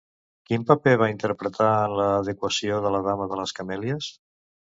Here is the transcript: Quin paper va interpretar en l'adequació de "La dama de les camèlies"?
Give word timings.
Quin 0.51 0.63
paper 0.69 0.93
va 1.01 1.09
interpretar 1.11 1.67
en 1.89 1.93
l'adequació 2.01 2.79
de 2.85 2.93
"La 2.97 3.03
dama 3.09 3.27
de 3.35 3.39
les 3.41 3.57
camèlies"? 3.61 4.09